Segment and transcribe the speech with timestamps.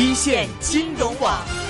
[0.00, 1.67] 一线金融网。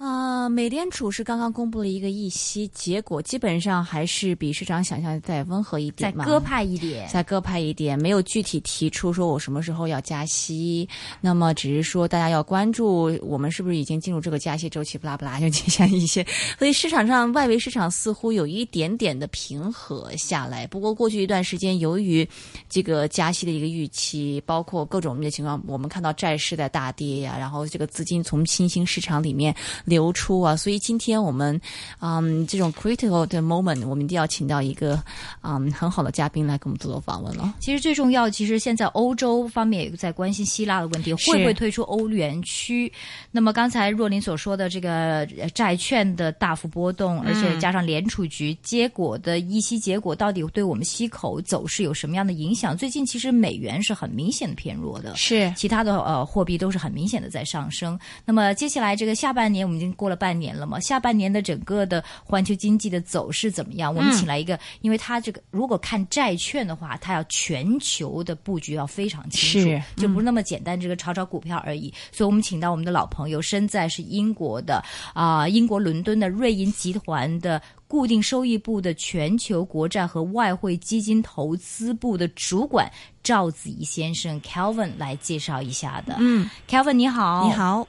[0.00, 10.88] 啊，美联储是刚刚公布了一个议息结果，基本上还是比市场想象的再温和一点嘛，再鸽派一点，再鸽派一点，没有具体提出说我什么时候要加息，
[11.20, 16.26] 那么只是说大家要关注我们是不是已经进入这个加息周期，不拉不拉就接下一些，
[16.58, 20.66] 所以市场上外围市场似乎有一点点的平和下来。
[20.66, 22.26] 不过过去一段时间，由于
[22.70, 29.54] 这个加息的一个预期，包括各种的情况，我们看到债市在大跌呀，然后这个资金从新兴市场里面。
[29.90, 31.60] 流出啊，所以今天我们
[31.98, 35.02] 嗯这种 critical 的 moment，我们一定要请到一个
[35.42, 37.54] 嗯很好的嘉宾来跟我们做做访问了。
[37.58, 42.90] 其实最重要，其实现在欧洲方面也在关心希腊的问题，会不会退出欧元区？
[43.32, 52.76] 那么刚才若琳所说的这个债券的大幅波动，而且加上联储局结果的议息结果，到底对我们息口走势有什么样的影响？
[52.76, 57.98] 最近其实美元是很明显的偏弱的，是其他的呃货币都是很明显的在上升。
[58.24, 59.79] 那么接下来这个下半年我们。
[59.80, 60.78] 已经过了半年了嘛？
[60.78, 63.94] 下半年的整个的环球经济的走势怎么样？
[63.94, 71.92] 我们请来一个，因为他这个如果看债券的话，他要全球的布局要非常清楚，就不是那么简单，这个炒炒股票而已。
[72.12, 82.90] 所以我们请到我们的老朋友，身在是英国的啊，英国伦敦的瑞银集团的固定收益部的全球国债和外汇基金投资部的主管
[83.22, 86.16] 赵子怡先生 Kelvin 来介绍一下的。
[86.18, 87.86] 嗯，Kelvin 你好，你好。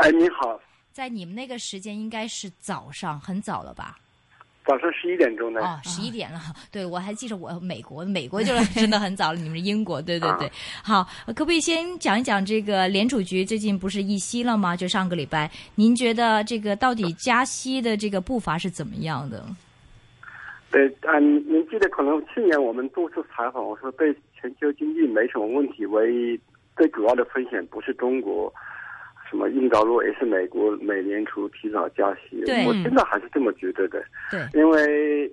[0.00, 0.58] 哎，你好，
[0.92, 3.98] 在你们那个时间应该是早上，很早了吧？
[4.64, 5.60] 早上十一点钟呢。
[5.60, 6.40] 哦，十一点了。
[6.72, 9.38] 对，我还记着我美国，美国就是真的很早了。
[9.38, 10.50] 你们是英国，对对对。
[10.82, 14.74] 好，可不可以先讲一讲这个联储局最近不是议息了吗？
[14.74, 19.44] 就上个礼拜，您觉得这个到底加息的这个步伐是怎么样的？
[20.70, 26.40] 对嗯，您您记得可能去年我们多次采访，我说对全球经济没什么问题，唯一
[26.76, 28.52] 最主要的风险不是中国。
[29.30, 34.04] 什么硬着陆也是美国美联储提早加息，我现在还是这么觉得的。
[34.28, 35.32] 对，因为，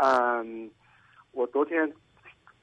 [0.00, 0.70] 嗯，
[1.32, 1.92] 我昨天，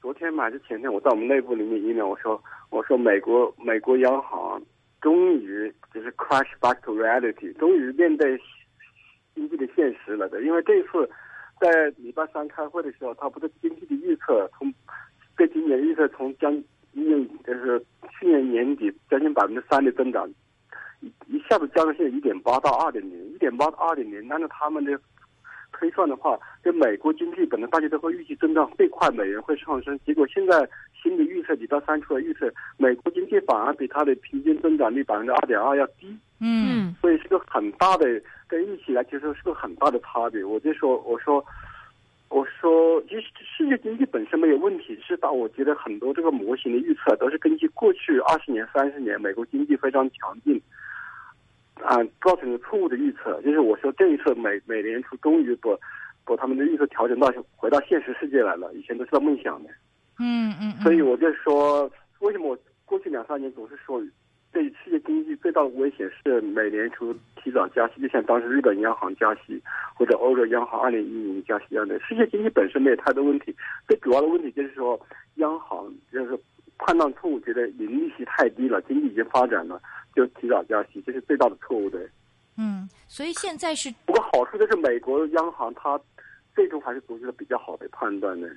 [0.01, 4.61] 昨天还是前天，我在我们内部里面议论，我说，我说美国美国央行
[5.01, 8.39] 终于就是 crash back to reality，终于面对
[9.35, 10.41] 经济的现实了的。
[10.41, 11.09] 因为这一次
[11.59, 14.73] 在礼拜三开会的时候，他不是经济的预测从
[15.35, 16.49] 对今年预测从将
[16.93, 17.77] 近就是
[18.17, 20.29] 去年年底将近百分之三的增长。
[21.51, 24.97] 下子降到现在一点八到二点零，一点八到二点零，按照他们的
[25.73, 30.65] 推算的话，就美国经济本来大家都会预计增长最快，美元会上升，结果现在
[31.03, 38.07] 新的预测里到三出来预测，美国经济反而比它的平均增长率百分之二点二要低，嗯，所以是个很大的
[38.47, 40.41] 跟预期来其实是个很大的差别。
[40.41, 41.43] 我就说，我说，
[42.29, 43.23] 我说，其实
[43.57, 50.61] 世界经济本身没有问题，是到我觉得很多这个模型的预测都是根据过去二十年、三十年美国经济非常强劲。
[51.83, 55.69] 啊，造成了错误的预测，就是我说这一次美美联储终于把
[56.23, 59.69] 把他们的预测调整到回到现实世界来了，以前都是在梦想的。
[60.19, 60.71] 嗯嗯。
[60.81, 64.01] 所以我就说，为什么我过去两三年总是说，
[64.51, 69.61] 对世界经济最大的危险是美联储提早加息，就像当时日本央行加息
[69.95, 71.99] 或者欧洲央行二零一零年加息一样的。
[72.01, 73.55] 世界经济本身没有太多问题，
[73.87, 74.99] 最主要的问题就是说
[75.35, 76.37] 央行就是
[76.85, 79.81] 判断错误，觉得零利息太低了，经济已经发展了。
[80.13, 81.97] 就提早加息，这是最大的错误的。
[82.57, 85.97] 嗯，所以现在是不过好处就是美国央行它
[86.53, 88.49] 最终还是做出了比较好的判断的。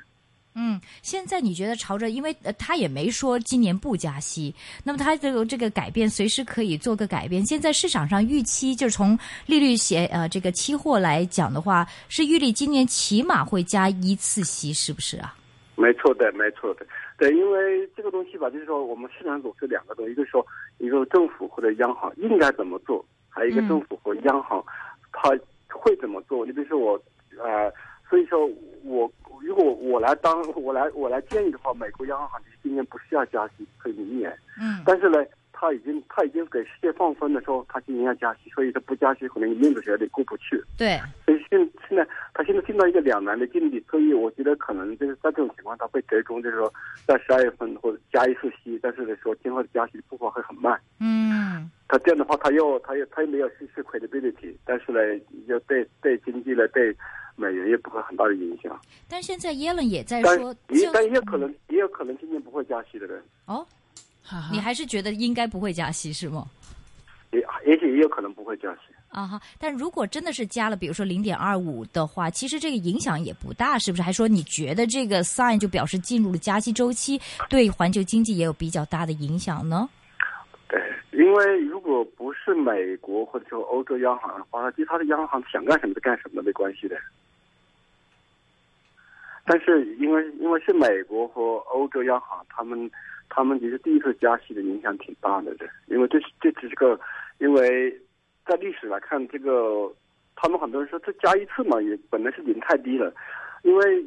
[0.56, 4.52] 嗯，现在你觉得朝着，因为呃他也没说今年不加息，
[4.82, 7.46] 那么他这个这个改变随时可以做个改变。
[7.46, 15.36] 现在市场上预期就是从利率协呃这个期货来讲的话，是预计今年起码会加一次息，是不是啊？
[15.76, 16.86] 没错的，没错的。
[17.18, 20.46] 对，因为这个东西吧，就是说我们市场总是两个东西，一个说
[20.78, 24.64] 一个政府或者央行应该怎么做，还有一个政府和央行
[25.12, 25.30] 他
[25.72, 26.46] 会怎么做。
[26.46, 27.00] 你比如说我，
[27.42, 27.72] 呃，
[28.08, 28.46] 所以说
[28.84, 29.10] 我
[29.42, 34.30] 如果我来当我来我来建议的话，美国央行今年不需要加息，可以明年。
[34.60, 34.82] 嗯。
[34.84, 35.24] 但是呢。
[35.64, 40.62] 他已经他已经给世界放风的时候，他今年要加息，所以他不加息可能面子上有点过不去。
[40.76, 41.58] 对，所以现
[41.88, 46.70] 现在他现在进到一个两难的境地，所以我觉得可能就是在这种情况，他会折中，就是说
[47.06, 50.78] 在十二月份或者加一次息，但是呢说今后的加息步伐会很慢。
[51.00, 55.00] 嗯，他这样的话，他又他又他又没有失去 credibility，但是呢，
[55.46, 56.94] 又对对经济呢对
[57.36, 58.78] 美元也不会很大的影响。
[59.08, 63.22] 但现在耶伦也在说，也但也有可能也有可能今年不会加息的人。
[63.46, 63.66] 哦。
[64.50, 66.46] 你还是觉得应该不会加息是吗？
[67.32, 68.80] 也也许也有可能不会加息。
[69.10, 74.02] 啊哈，但如果真的是加了，比如说零点二五的话，其实这个影响也不大，是不是？
[74.02, 79.88] 还说你觉得这个 sign 就表示进入了加息周期，对环球经济也有比较大的影响呢？
[80.68, 80.80] 对，
[81.12, 86.96] 因为如果不是美国或者说欧洲央行的话，其他的央行想干什么就干什么没关系的。
[89.44, 92.90] 但是因为因为是美国和欧洲央行，他们
[93.34, 96.98] 他们其实第一次加息的影响挺大的，对因为这是这只是个，
[97.38, 97.90] 因为
[98.46, 99.92] 在历史来看，这个
[100.36, 103.12] 他们很多人说这加一次嘛，也本来是零太低了，
[103.64, 104.04] 因为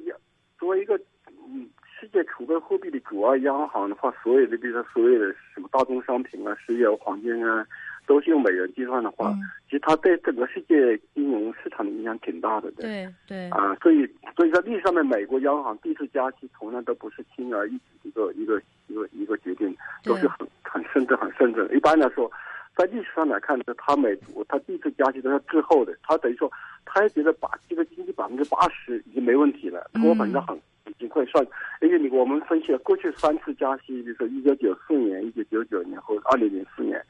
[0.58, 1.68] 作为一个嗯
[2.00, 7.68] 世界储备货币的主要央行的话，所有的比如说所有的什么大宗商品啊、石油、黄金啊。
[8.08, 12.72] 都是用美元计算的话，其实它对整个世界金融市场的影响挺大的。
[12.72, 19.76] 对对啊，所以所以在历史上面，美国央行第一次加息，从来都不是轻而易举一个一个一个一个决定，
[20.06, 21.68] 都是很很慎重很慎重。
[21.76, 22.32] 一般来说，
[22.78, 26.50] 在历史上来看，呢，它美国它第一次加息都是滞后的，它等于说，
[26.86, 30.56] 它也觉得把这个经济百分之八十已经没问题了，通货膨胀很
[30.86, 31.46] 已经会算。
[31.82, 37.04] 因为你我们分析了过去三次加息，比如说一九九四年、一九九九年和二零零四年。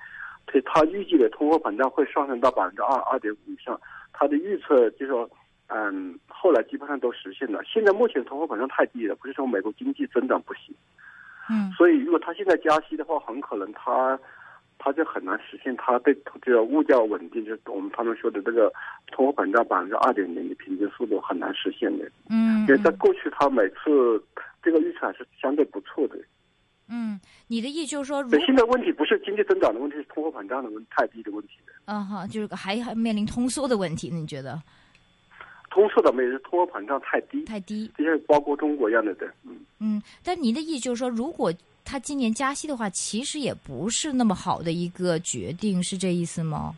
[0.49, 3.79] 所以他预计的通货膨胀会上升到百分之二二点五以上，
[4.13, 5.29] 他的预测就是说，
[5.67, 7.61] 嗯，后来基本上都实现了。
[7.65, 10.73] 现在目前通货膨胀太低了，不是说美国经济增长不行，
[11.49, 14.17] 嗯，所以如果他现在加息的话，很可能他
[14.79, 18.71] 他就很难实现他对这个物价稳定，就是我们他们说的这个
[19.11, 22.09] 通货膨胀百分之二点零的平均速度很难实现的。
[22.29, 24.23] 嗯，因为在过去他每次
[24.63, 26.17] 这个预测还是相对不错的。
[26.89, 31.53] 嗯，你的意思就是说，如现在问题不是经济增长的问题，是通货膨胀的问太低的问题
[31.85, 34.61] 嗯哈，就是还还面临通缩的问题，你觉得？
[35.69, 40.01] 通缩的没是通货膨胀太低，太低，这些包括中国一样的对，嗯嗯。
[40.23, 41.53] 但您的意思就是说，如果
[41.85, 46.75] 他今年加息的话，其实也不是那么好的一个决定，是这意思吗？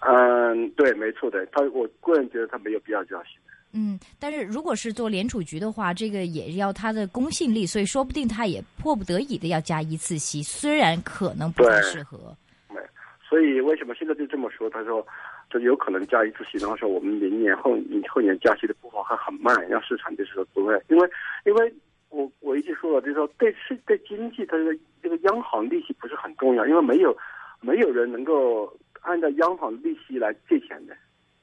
[0.00, 1.44] 嗯，对，没错的。
[1.46, 3.30] 他我个人觉得他没有必要加息。
[3.72, 12.34] 嗯，但是如果是做联储局的话，这个也要它的公信力，所以说不定他也迫不得已的要加一次息，虽然可能不太适合。
[12.70, 12.82] 对，
[13.28, 14.70] 所以为什么现在就这么说？
[14.70, 15.06] 他说，
[15.50, 17.76] 这有可能加一次息，然后说我们明年后
[18.08, 21.10] 后年加息的步伐还很慢，让市场就是说不会，因为
[21.44, 21.74] 因为
[22.08, 27.14] 我我已经说了，就是说对是对经济，它这个这个央行利息不是很重要，因为没有
[27.60, 30.96] 没有人能够按照央行利息来借钱的。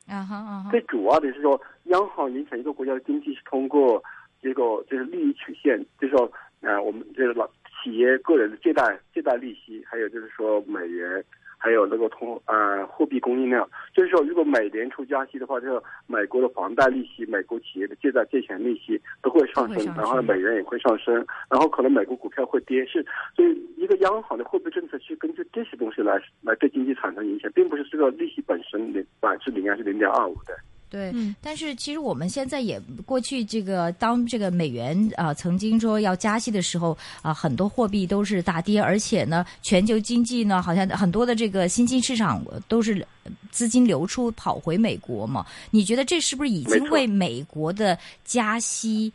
[0.08, 0.72] 啊哈啊哈！
[0.72, 4.04] 最主要的是说，央行影响一个国家的经济是通过
[4.42, 6.32] 这个就是利益曲线，就是说，
[6.62, 7.48] 呃，我们就是老
[7.84, 11.24] 企业个人的借贷借贷利息，还有就是说美元。
[11.58, 21.16] 还有那个通呃货币供应量，就是说，如果美联储加息的话，这个美国的房贷利息、美国企业的借贷借钱利息都会上升，然后美元也会上升，
[21.50, 22.86] 然后可能美国股票会跌。
[22.86, 23.04] 是，
[23.36, 23.50] 所以
[23.86, 30.58] 一个央行的货币政策去根据这些东西来来对经济产生影响，并不是这个利息本身零百分之零还是零点二五的。
[30.90, 43.06] 对，但是其实我们现在也过去这个当这个美元啊曾经说要加息的时候啊，很多货币都是大跌，而且呢，全球经济呢好像很多的这个新兴市场都是
[43.52, 45.46] 资金流出跑回美国嘛。
[45.70, 49.12] 你觉得这是不是已经为美国的加息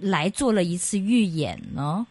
[0.00, 2.06] 来做了一次预演呢？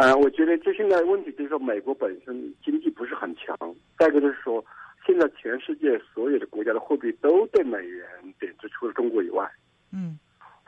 [0.00, 3.56] 呃，我觉得就现在问题就是说，美国本身经济不是很强，
[3.98, 4.64] 再一个就是说。
[5.06, 8.04] 现在全世界所有的国家的货币都对美元
[8.40, 9.48] 贬值，除了中国以外。
[9.92, 10.18] 嗯，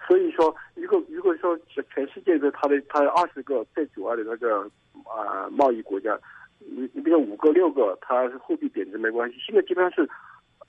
[0.07, 4.61] 所以说，如果如果说全全世界的它的它二十个最主要的那个
[5.03, 6.17] 啊贸易国家，
[6.61, 9.39] 你你比如五个六个，它是货币贬值没关系。
[9.45, 10.09] 现在基本上是，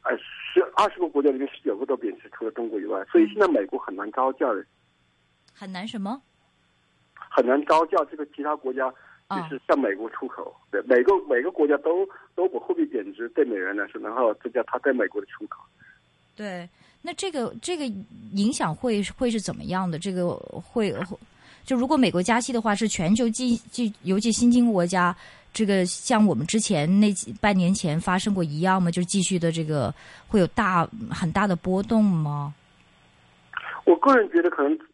[0.01, 3.05] 呃，十二十个国家里面十九个都贬值，除了中国以外。
[3.11, 4.65] 所以现在美国很难高价的。
[5.53, 6.19] 很难什么？
[7.39, 8.93] 很难高价，这个其他国家。
[9.29, 12.03] 就是向美国出口，对每个每个国家都
[12.33, 15.61] 都把货币贬值对美元来说，然后增加它在美国的出口。
[16.35, 16.67] 对，
[17.03, 17.85] 那这个这个
[18.33, 19.99] 影响会会是怎么样的？
[19.99, 20.91] 这个会
[21.63, 25.15] 就如果美国加息的话，是全球经济，尤其新兴国家，
[25.53, 28.89] 这个像我们之前那几半年前发生过一样吗？
[28.89, 29.93] 就是继续的这个
[30.27, 32.51] 会有大很大的波动吗？
[33.85, 34.85] 我个人觉得可能这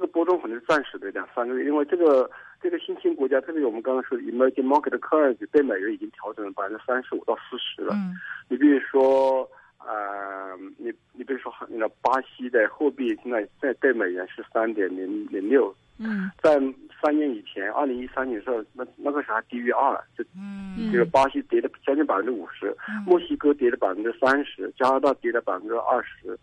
[0.00, 2.28] 个波动可能是暂时的两三个月，因为这个。
[2.62, 7.94] 这个新兴国家，特别我们刚刚说的 emerging market currency 对美元已经调整了百分之三十五到四十了。
[7.94, 8.12] 嗯，
[8.50, 15.74] 你比如说，呃，你你比如说，那巴西的货币现在在对美元是三点零零六。
[15.98, 16.60] 嗯，在
[17.00, 22.76] 三年以前，二零一三年的时候，那那个时候还低于二，就嗯，这个巴西跌了将近百分之五十，
[23.06, 26.38] 墨西哥跌了百分之三十，加拿大跌了百分之二十，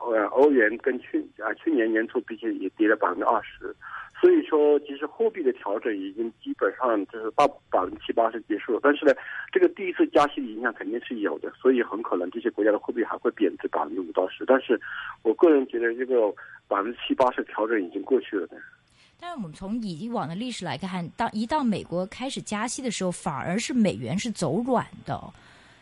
[0.00, 3.74] 呃欧元跟去啊去年年初比起也跌了百分之二十，
[4.20, 8.80] 所以说其实货币的调整已经基本上就是到百分之七八十结束了。
[8.82, 9.12] 但是呢，
[9.52, 14.44] 这个第一次加息的影响肯定是有的，所以很可能这些国家的货币还会贬值百分之五到十。
[14.46, 14.80] 但是
[15.22, 16.32] 我个人觉得这个
[16.66, 18.56] 百分之七八十调整已经过去了的。
[19.22, 25.20] 但是我们从以往的历史来看，当一到美国开始加息的时候，反而是美元是走软的，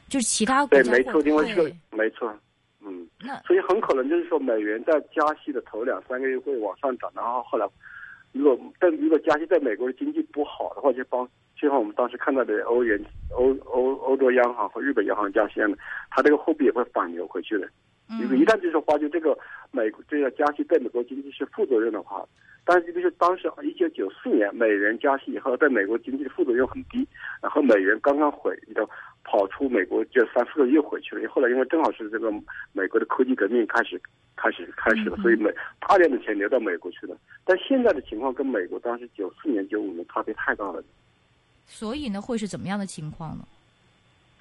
[0.08, 2.36] 就是其他国家对，没错，因为这个没错，
[2.88, 7.68] 嗯，那所以很可能就是说美元在加息的头两三个月会往上涨，然后后来
[8.32, 12.98] 如果但如果加息在美国的经济不好的话，就帮就像我们当时看到的欧元、
[13.34, 15.76] 欧欧欧洲央行和日本央行加息一样的，
[16.10, 17.68] 它这个货币也会反流回去的。
[18.20, 19.36] 如果一旦就是发觉这个
[19.70, 22.24] 美国这个加息对美国经济是负作用的话，
[22.64, 27.06] 但是就是当时一九九四年美元加息以后，对美国经济的副作用很低，
[27.42, 28.88] 然后美元刚刚回的
[29.30, 31.28] 跑出美国就三四个月回去了。
[31.28, 32.32] 后来因为正好是这个
[32.72, 34.00] 美国的科技革命开始
[34.36, 37.14] 开始开始了，所以美大量的钱流到美国去了。
[37.44, 40.82] 但现在的情况跟美国当时九四年九五年差别太大了。
[41.66, 43.44] 所以呢，会是怎么样的情况呢？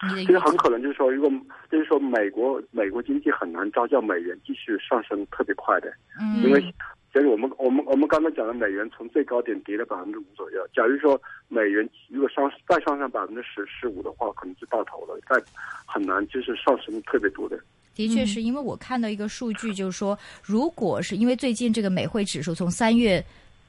[0.03, 1.29] 你的这个预计很可能就是说，如果
[1.69, 5.91] 就是说美国美国经济很难招架美元继续上升特别快的，
[6.21, 6.73] 嗯因为
[7.17, 10.63] 所以我们我们我们刚才讲的美元从最高点跌了百分之五左右。
[10.71, 15.43] 假如说美元如果上再上升百分之十十五的话，可能就到头了，再
[15.87, 17.59] 很难就是上升特别多的。
[17.95, 23.25] 的确是因为我看到一个数据，就是说，如果是因为最近这个美汇指数从三月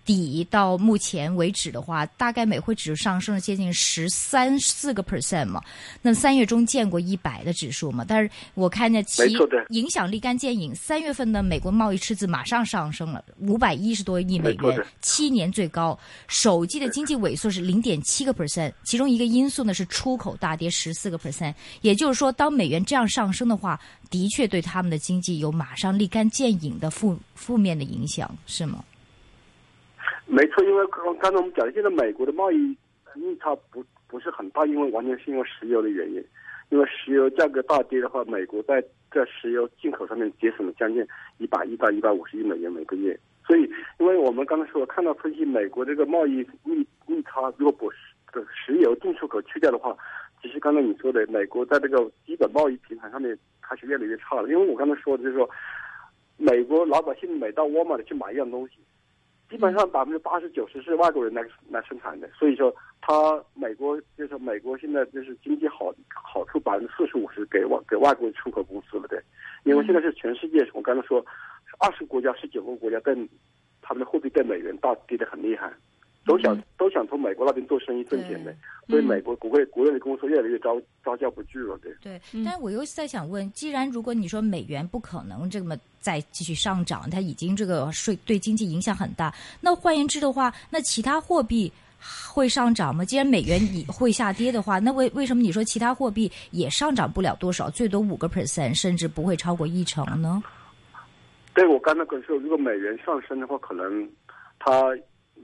[0.09, 5.62] 底到目前为止的话，大概美汇指数上升了接近十三四个 percent 嘛。
[6.00, 9.23] 那三月中见过一百的指数嘛，但是我看见其
[9.69, 15.99] 影响立竿见影，三月份的美国贸易赤字马上上升了五百一十多亿美元七年最高。
[16.27, 21.53] 首季的经济萎缩是零点七个 percent，其中一个因素呢是出口大跌十四个 percent。
[21.83, 28.83] 也就是说，当美元这样上升的话，的确对他们的经济有马上立竿见影的负负面的影响，是吗？
[30.31, 32.57] 没错，因为刚刚才我们讲的，现在美国的贸易
[33.15, 36.23] 逆差不不是很大，因为完全是因为石油的原因。
[36.71, 38.79] 因为石油价格大跌的话，美国在
[39.11, 41.03] 在石油进口上面节省了将近
[41.39, 43.19] 一百亿到一百五十亿美元每个月。
[43.47, 43.63] 所以，
[43.99, 47.97] 因为我们刚才说看到分析，美国这个贸易逆逆差，如果不石
[48.55, 49.97] 石油进出口去掉的话，
[50.43, 54.49] 其实刚才你说的，美国在这个基本贸易平衡上面开始越来越差了。
[54.51, 55.49] 因为我刚才说的就是说，
[56.37, 58.75] 美国老百姓每到沃尔玛去买一样东西，
[59.49, 69.19] 基本上百分之八十九十是外国人来来生产的，所以说他美国就是美国现在就是经济好好处百分之四十五十给外给外国出口公司了对，
[69.64, 71.25] 因为现在是全世界我刚才说
[71.78, 73.26] 二十国家十九个国家跟
[73.81, 75.73] 他们的货币对美元大跌得很厉害，
[76.29, 78.55] 都想都想从美国那边做生意挣钱的，
[78.87, 81.91] 所以美国国内国内的公司越来越招招架不住了对。
[82.03, 91.73] 对，但是我又在想问，既然如果你说美元不可能这么再继续上涨，它已经这个税对经济影响很大，那换言之的话，那其他货币
[92.31, 93.07] 会上涨吗？
[93.07, 100.43] 既然美元也会下跌的话，那为为什么你说其他货币也上涨不了多少，最多五个 percent，甚至不会超过一成呢？
[101.55, 104.09] 对我刚才跟你说，如果美元上升的话，可能
[104.61, 104.95] 它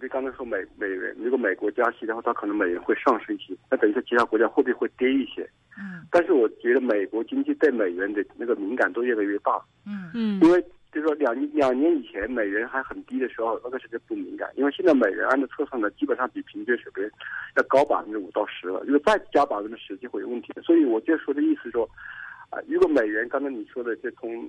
[0.00, 5.42] 你刚才说美美元，如果美国加息的话，它可能美元会上升一些，那等于说其他国家货币会跌一些。
[5.78, 10.60] 嗯但是我觉得美国经济对美元的那个敏感度越来越大，嗯嗯因为
[10.92, 17.02] 就是说两两年以前美元还很低的时候，那个时候不敏感，因为现在美元按照测算呢，基本上比平均水平
[17.56, 20.62] 要高百分之五到十了，如果再加百分之十就会有问题的。
[20.62, 21.88] 所以我就说的意思说，
[22.50, 24.48] 啊、如果美元刚才你说的就从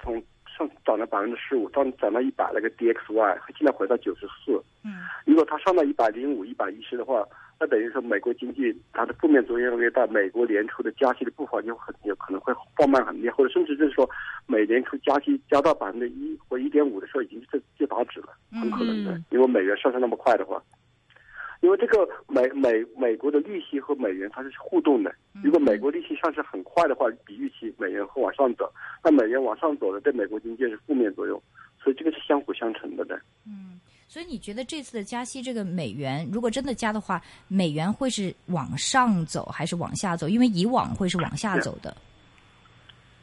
[0.00, 0.22] 从
[0.56, 4.52] 上涨了百分之十五，涨涨到一百那个 DXY，现在回到九十四，
[4.84, 5.04] 嗯。
[5.24, 7.26] 如果它上到一百零五、一百一十的话，
[7.58, 14.08] 那等于说美国经济它的负面作用越大，美国年初的加息的步伐就很有可能会放慢很厉害，或者甚至就是说，
[14.46, 19.12] 美联储加息加到百分之一或一点五的时候，已经就就打止了，很可能的。
[19.12, 20.62] 嗯，因为美元上升那么快的话。
[21.60, 28.70] 因为这个美美美国的利息和美元它是互动的，如果美国利息上升很快的话，比预期美元会往上走，
[29.02, 31.42] 那美元往上走了，对美国经济是负面作用，
[31.82, 33.18] 所以这个是相辅相成的的。
[33.46, 40.28] 嗯，所以你觉得这次的加息，这个美元如果真的加的话，美元会是往上走还是往下走？
[40.28, 41.96] 因为以往会是往下走的。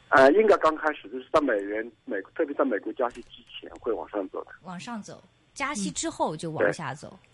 [0.08, 5.22] 呃，应该刚开始就是在美元美，特别在美国加息之前会往上走的，往上走，
[5.54, 7.08] 加息之后就往下走。
[7.10, 7.33] 加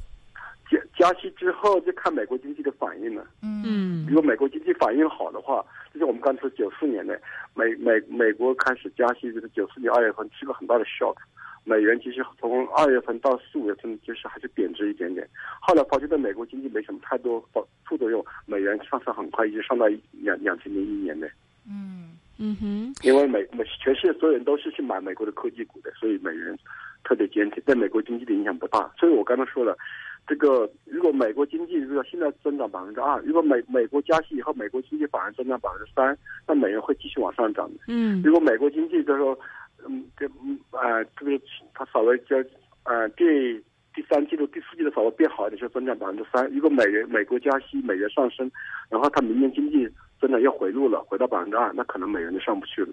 [1.00, 3.26] 加息之后就看美国经济的反应了。
[3.42, 5.64] 嗯嗯如果美国经济反应好的话，
[5.94, 7.18] 就像我们刚才说九四年的
[7.54, 11.16] 美美美国开始加息，就是九四年二月份是个很大的 shock，
[11.64, 15.26] 美元其实从二月份到四五月份就是还是贬值一点点，
[15.62, 21.30] 后来发现对美国经济没什么太多副副作用，美元上升很快，一直上到两两千零一年的。
[21.66, 26.58] 嗯，嗯哼，因为美美全世界所有人都是去买美国的科技股的，所以美元
[27.04, 28.90] 特别坚挺，对美国经济的影响不大。
[28.98, 29.76] 所以我刚才说了，
[30.26, 37.80] 这个如果美国经济如果现在增长百分之二，如果美美国加息以后，美国经济反而增长百分之三，那美元会继续往上涨的。
[37.88, 39.38] 嗯如果美国经济就是说，
[39.86, 41.40] 嗯，这嗯啊，这个
[41.74, 42.36] 它稍微就
[42.84, 43.24] 呃第
[43.92, 46.48] 第三季度、第四季度稍微变好一点，就增长百分之三。
[46.52, 48.50] 如果美元美国加息，美元上升，
[48.88, 49.88] 然后它明年经济
[50.20, 52.92] 增长又回落了，回到百分之二，那可能美元就上不去了。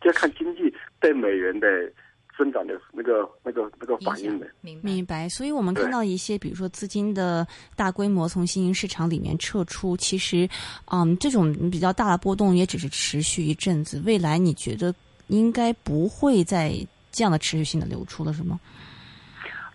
[0.00, 1.90] 这看经济对美元的
[2.38, 4.46] 增长的那个、那个、那个反应的。
[4.60, 4.88] 明白。
[4.88, 10.48] 明白，所以我们看到一些，比如说资金的大规模从新兴市场里面撤出，其实，
[10.86, 14.94] 嗯，这种比较大的波动也只是持续一阵子，未来你觉得
[15.26, 16.72] 应该不会再
[17.10, 18.60] 这样的持续性的流出了，是吗？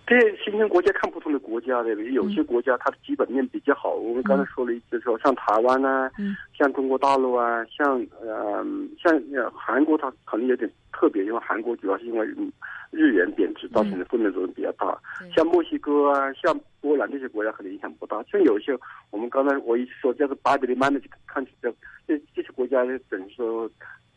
[0.06, 3.94] 这些新兴国家看不同的国家的，有些国家它的基本面比较好。
[3.94, 8.66] 我们刚才说了一次说，像台湾啊，嗯像中国大陆啊，像呃
[9.02, 12.52] 像呃韩国，它可能有点特别，因为韩国主要是因为嗯
[12.92, 14.98] 日元贬值造成的负面作用比较大。
[15.20, 18.22] 对像墨西哥啊，像波兰这些国家可能影响不大。
[18.24, 18.78] 像有些
[19.10, 21.72] 我们刚才我一直说叫做 badly managed 看起来
[22.06, 23.70] 这这些国家等于说。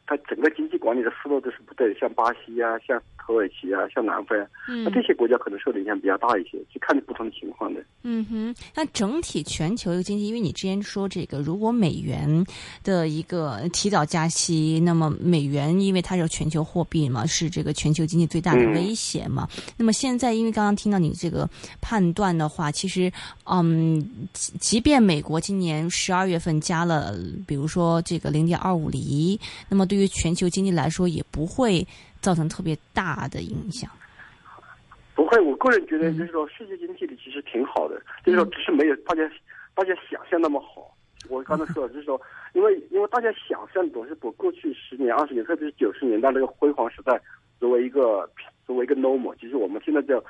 [0.07, 7.83] 它整个经济管理的思路都是不对，像巴西啊，像土耳其啊，像南非啊，那嗯这些国家可能受的影响比较大一些，就看不同的情况的。
[8.03, 12.47] 嗯哼，那整体全球的经济，因为你之前说这个，如果美元
[12.85, 19.49] 的一个提早加息，那么美元因为它是全球货币嘛，是这个全球经济最大的威胁嘛。
[19.77, 21.49] 那么现在，因为刚刚听到你这个
[21.81, 23.11] 判断的话，其实，
[23.45, 24.01] 嗯，
[24.33, 27.13] 即即便美国今年十二月份加了，
[27.47, 31.87] 比如说这个零点二五厘，那么对于全球经济来说，也不会
[32.21, 33.91] 造成特别大的影响。
[35.15, 39.23] 不会，我个人觉得嗯就是说，世界经济里其实挺好的，就是说只是没有大家
[39.75, 40.95] 大家想象那么好。
[41.31, 42.21] 我刚才说的，就是说，
[42.53, 47.19] 因为因为大家想象总是把过去十年、二十年，特别是九十年代那个辉煌时代
[47.59, 48.31] 作为一个
[48.67, 50.23] 作为一个 normal，其实我们现在就，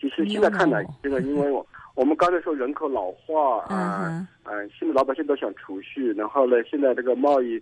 [0.00, 7.60] 其实现在看来这个因为我我们刚才说人口老化嗯啊哼，嗯，现在老百姓都想储蓄，然后呢，现在这个贸易。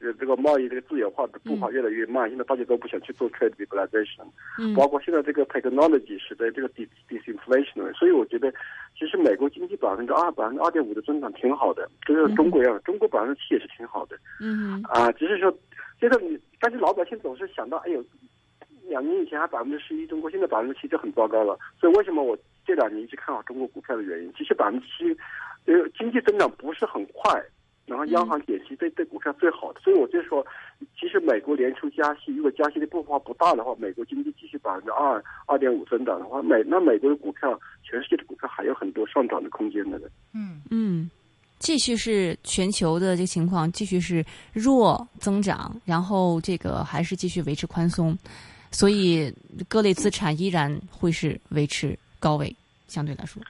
[0.00, 4.24] 呃，这个贸易这个自由化的步伐越来越慢，现在大家都不想去做 trade liberalization。
[4.58, 4.74] 嗯。
[4.74, 8.52] 包括现在这个 technology 使得这个 dis disinflation，所以我觉得
[8.98, 14.18] 其实美国经济百分之二、百分之二点五的增长挺好的，就是中国一样，中国百分之七也是挺好的。
[14.40, 15.56] 嗯，啊，只是说，
[16.00, 18.04] 现在你，但是老百姓总是想到，哎呦，
[18.88, 25.16] 两年以前还百分之十一，中国现在百分之七就很糟糕了，所以为什么我这两年一直看好中国股票的原因，其实百分之七，
[25.66, 27.42] 呃，经济增长不是很快。
[27.86, 30.44] 然后央行减息对对股票最好的，所以我就说，
[30.98, 40.00] 其实美国年初加息，如果加息的步伐不大的话，美国经济继续百分之二、二点五增长的话，美那美国的股票，全世界的股票还有很多上涨的空间的。
[40.32, 41.10] 嗯，嗯，
[41.58, 48.16] 继续是全球的这个情况，继续是弱增长，然后这个还是继续维持宽松，
[48.70, 49.32] 所以
[49.68, 52.54] 各类资产依然会是维持高位，
[52.88, 53.42] 相对来说，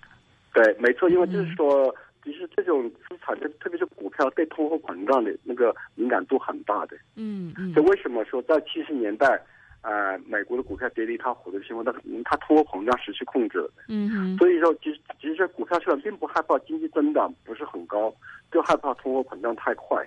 [0.53, 6.96] 对，没错，因为就是说，其实这种资产，就特别是股票，对通货膨胀的那个敏感度很大的。
[7.16, 9.40] 嗯嗯所以为什么说在七十年代，
[9.82, 11.92] 呃，美国的股票跌得一塌糊涂的情况，它
[12.24, 13.70] 它通货膨胀失去控制了。
[13.88, 18.14] 嗯哼，所以说，其实其实这股票市场并不害怕经济增长不是很高，
[18.50, 20.02] 就害怕通货膨胀太快。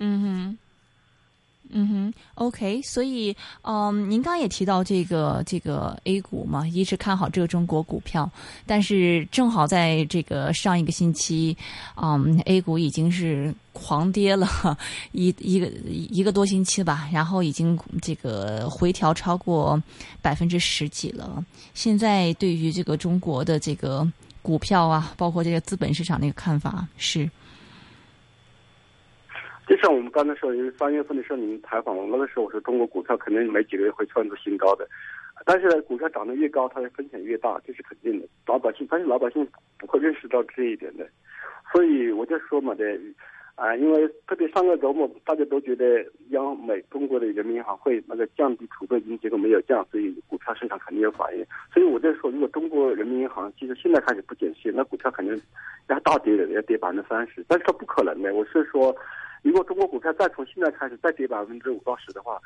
[0.00, 0.58] 嗯哼。
[1.78, 8.30] 嗯哼，OK，所以，嗯，您刚刚也提到这个这个 A 股嘛，一直看好这个中国股票，
[8.64, 11.54] 但是正好在这个上一个星期，
[12.00, 14.48] 嗯，A 股已经是狂跌了
[15.12, 19.78] 一一个一个多星期吧，然后已经这个回调超过
[20.22, 21.44] 百分之十几了。
[21.74, 24.10] 现在对于这个中国的这个
[24.40, 27.30] 股票啊，包括这个资本市场的一个看法是，
[29.66, 34.88] 就像我们刚才说，因为三月份的时候你们采访我，那个时候我说中国股票肯定没几个月会创出新高的，
[35.44, 38.28] 但是呢，股票涨得越高，它的风险越大，这是肯定的。
[38.46, 39.44] 老百姓，但是老百姓
[39.76, 41.04] 不会认识到这一点的，
[41.72, 42.96] 所以我就说嘛的，
[43.56, 51.44] 啊、因为特别上个周末大家都觉得央美中国的人民银行会那个降低储备金，结果没有降，所以股票市场肯定有反应。
[51.74, 55.36] 所以我就说，如果中国人民银行其实现在开始不减息，那股票肯定
[55.88, 58.32] 要大跌的，要跌百分之三十，但是它不可能的。
[58.32, 58.96] 我是说。
[59.42, 62.40] 如果中国股票再从现在开始再跌百分之五到十的话，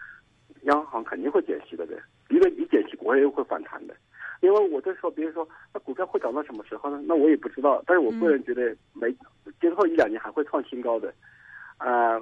[0.63, 1.99] 央行肯定会减息的的，
[2.29, 3.95] 因为你减息国会又会反弹的。
[4.41, 6.99] 因为我就说，比如说，那股票会涨到什么时候呢？
[7.07, 9.15] 那我也不知道，但是我个人觉得没，
[9.61, 11.13] 今后一两年还会创新高的。
[11.77, 12.19] 啊、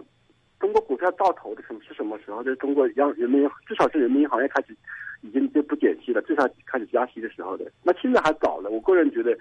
[0.59, 2.43] 中国股票到头的什么是什么时候？
[2.43, 4.77] 就是中国央人民至少是人民银行要开始
[5.23, 7.71] 已经就不减息了，至少开始加息的时候的。
[7.85, 9.39] 那现在还早了，我个人觉得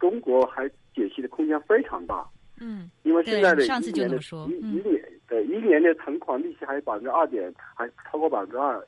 [0.00, 2.26] 中国还减息的空间非常大。
[2.60, 4.20] 嗯因为现在的上次一年的一
[4.62, 8.80] 嗯一年对一一年的存款利息还有百分之二点，还超过百分之二，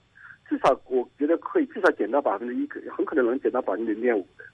[0.48, 4.44] 至少我觉得可以至少减到百分之一，很可能能减到百分之零点五的。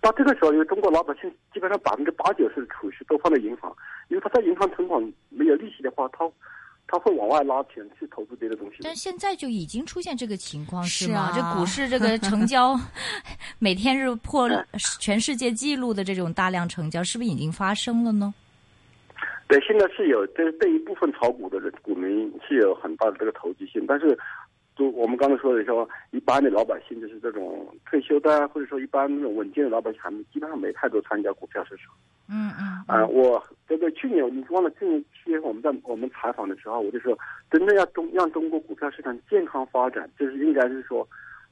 [0.00, 3.70] 到这个时候，因为中国老百姓基本上百分之八九十的储蓄都放在银行，
[4.08, 6.24] 因为他在银行存款没有利息的话，他
[6.90, 8.78] 他会往外拉钱去投资别的东西。
[8.82, 11.30] 但现在就已经出现这个情况是是吗？
[11.30, 12.78] 啊这股市这个成交
[13.60, 14.50] 每天是破
[14.98, 18.34] 全世界纪录的这种大量成交，是不是已经发生了呢？
[19.46, 24.16] 对，现在是有对对一部分炒股的人股民是有很大的这个投机性，但是，
[24.80, 31.94] 就我们刚才说的说，一般的老百姓就是这种退休的啊，或者说一般那种稳健的老百姓，还没基本上没太多参加股票市场。
[32.30, 37.14] 嗯嗯啊、我这个，去年你忘了去年七月份我们在我们采访的时候，我就说，
[37.50, 41.06] 真正要中让中国股票市场健康发展，就是应该是说，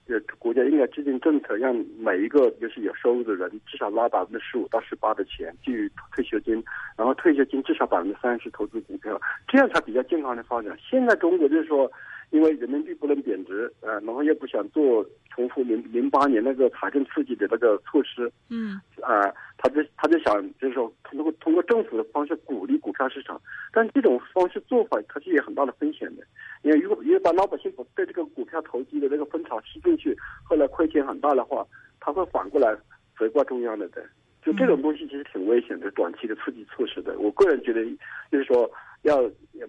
[0.07, 6.65] 呃，国家应该制定政策，让每一个就是有收入的人至少拉百分之十五到十八的钱去退休金，
[6.97, 10.75] 然后退休金至少百分之三十投资股票，这样才比较健康的发展。
[10.81, 11.91] 现在中国就是说，
[12.31, 23.41] 因为人民币不能贬值，呃，然后又不想做重复零零八年那个财政刺激的那个措施，嗯啊、他就他就想就是说通过通过政府的方式鼓励股票市场，
[23.73, 26.23] 但这种方式做法它是有很大的风险的，
[26.63, 31.67] 因为如果因为把老百姓对这个股票投机的那个风潮吸进去，后来亏钱很大的话，
[32.01, 32.77] 他会反过来
[33.19, 34.05] 责怪中央的的。
[34.41, 37.19] 就这种东西其实挺危险的，短期的刺激措施的。
[37.19, 37.85] 我个人觉得，
[38.31, 38.71] 就是说
[39.03, 39.21] 要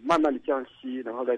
[0.03, 1.33] 慢慢的降息，然后呢，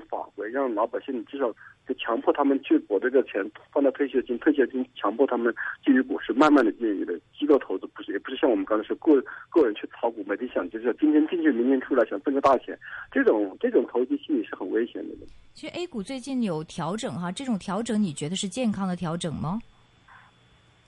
[0.00, 1.50] 法规，让老百姓至少
[1.86, 5.54] 就强迫他们去把这个钱放到退休金，退休金强迫他们
[5.84, 12.78] 进入股市，慢慢的进入的机构投资，不是也不是像我们刚才说个个人去炒股，每天想就是今天进去，明天出来，想挣个大钱，
[13.10, 15.14] 这种这种投机心理是很危险的。
[15.52, 19.60] 其实 A 股最近有调整哈，这种调整你觉得是健康的调整吗？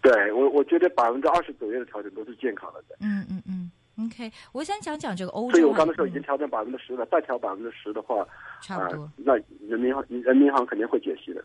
[0.03, 2.81] 对我，我觉得百分之二十左右的调整都是健康的。
[3.01, 3.71] 嗯嗯嗯
[4.05, 8.27] ，OK，我想讲讲这个欧洲所以我刚才说已经嗯调整百分之十了，再调百分之十的话，啊、
[8.61, 9.35] 差不多，那
[9.69, 11.43] 人民银行人民银行肯定会解析的，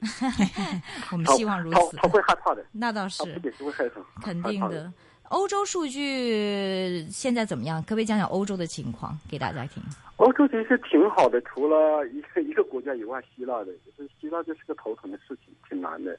[1.12, 2.10] 我们希望如此他他。
[2.10, 4.92] 会害怕的，那倒是他不解析会害怕，肯定的。
[5.30, 7.82] 欧洲数据现在怎么样？
[7.84, 9.82] 可不可以讲讲欧洲的情况给大家听？
[10.18, 16.18] 欧洲其实挺好的，除了一个一个国家以外，希腊的，就是希腊就是个头疼的事情，挺难的。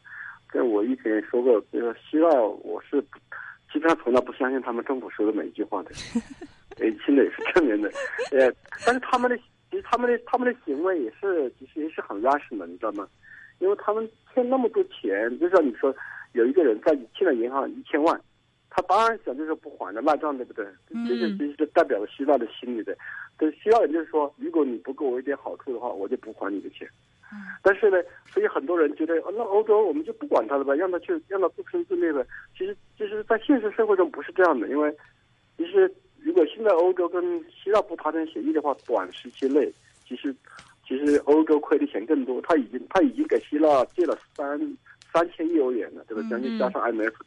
[0.49, 3.05] 跟我以前也说过，这个希腊我是
[3.73, 5.91] 不基本上从来不相信他们政府说的每一句话的，
[6.79, 7.91] 呃， 现在也是证明的。
[8.31, 8.53] 呃，
[8.85, 9.37] 但是他们的
[9.71, 13.09] 其实他们的他们的行为也是其实也是很 rational 你知道吗？
[13.59, 15.95] 因为他们欠那么多钱，就像你说
[16.33, 18.21] 有一个人在欠了银行一千万，
[18.69, 20.67] 他当然想就是不还的赖账，对不对？
[21.09, 22.97] 这个其实是代表了希腊的心理的。
[23.39, 26.87] 对希腊人就是说，如果你不给我一点好处的话，我就不还你的钱。
[27.63, 27.99] 但是呢，
[28.31, 32.25] 所以很多人觉得，哦那欧洲我们就不管他了吧，让他去，让他自生自灭呗。
[32.57, 34.95] 其实，其实，在现实社会中不是这样的，因为
[35.57, 39.73] 其实如果现在欧洲跟希腊不达成协议的话，短时期内，
[40.07, 40.35] 其实
[40.87, 42.41] 其实欧洲亏的钱更多。
[42.43, 44.59] 他已经他已经给希腊借了三
[45.13, 46.27] 三千亿欧元了，对吧？
[46.29, 47.27] 将近加上 IMF 的。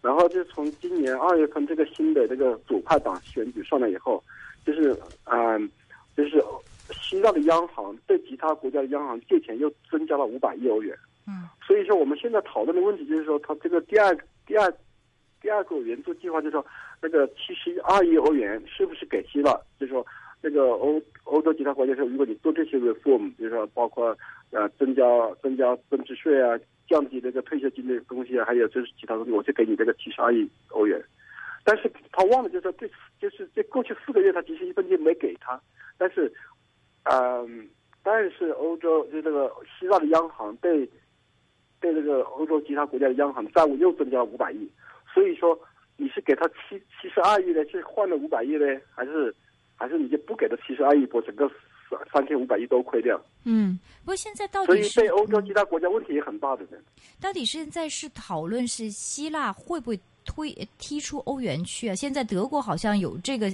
[0.00, 4.20] 然后就从今年二月份这个新的这个左派党选举上来以后，
[4.66, 5.70] 就是嗯，
[6.16, 6.42] 就是
[7.12, 10.96] 希腊的央行对其他国家的央行借钱又增加了五百亿欧元。
[11.26, 14.72] 嗯，所以说我们现在讨论的问题就是说，它这个第二第二
[15.42, 16.64] 第二个援助计划就是说，
[17.02, 19.52] 那个七十二亿欧元是不是给希腊？
[19.78, 20.06] 就是说，
[20.40, 24.16] 那个欧欧洲其他国家说，如果你做这些 reform，就是说包括
[24.50, 25.04] 呃增加
[25.42, 30.98] 增加增值税啊，降低这个退休金的东西啊，还有就是其他东西，我就给你这个七十二亿欧元。
[31.64, 32.88] 但是他忘了，就是说这
[33.20, 35.60] 就是这过去四个月他其实一分钱没给他，
[35.96, 36.32] 但是，
[37.04, 37.68] 嗯，
[38.02, 40.88] 但是欧洲就这个希腊的央行对
[41.80, 44.68] 对这个欧洲其他国家的央行债务又增加了五百亿，
[45.12, 45.58] 所以说
[45.96, 49.34] 你是给他七七十二亿呢，是换了五百亿呢，还是
[49.74, 51.48] 还是你就不给他七十二亿，把整个
[51.90, 53.20] 三三千五百亿都亏掉？
[53.44, 56.78] 嗯不过现在到所以底是对欧洲嗯其他国家问题也很大的呢。
[57.20, 61.94] 到底现在是讨论是希腊会不会推踢出欧元区啊？
[61.94, 63.52] 现在德国好像有这个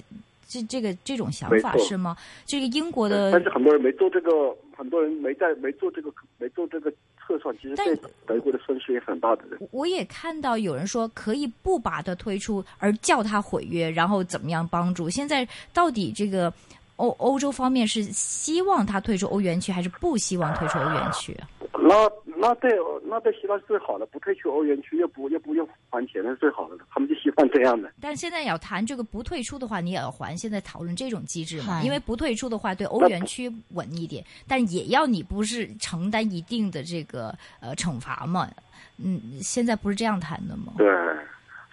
[0.49, 2.17] 这这个这种想法是吗？
[2.47, 4.31] 这个英国的但是很多人没做这个，
[4.75, 7.95] 很多人没在没做这个没做这个测算，其实对
[8.27, 9.45] 德国的损失也很大的。
[9.71, 15.11] 我也看到有人说可以不把它推出，而叫它毁约，然后怎么样帮助？
[15.11, 16.51] 现在到底这个
[16.99, 21.49] 欧欧洲方面是希望他退出欧元区，还是不希望退出欧元区啊？
[21.81, 21.95] 那
[22.37, 22.71] 那对
[23.05, 26.77] 那对希腊是最好的，不退出欧元区，又不又不用还钱，那是最好的。
[26.91, 27.91] 他们就希望这样的。
[28.01, 30.37] 但现在要谈这个不退出的话，你也要还。
[30.37, 38.49] 现在讨论这种机制嘛，因为不退出的话，对欧元区稳一点，但也要你不是承担一定的这个呃惩罚嘛。
[38.97, 40.73] 嗯，现在不是这样谈的吗？
[40.77, 40.87] 对，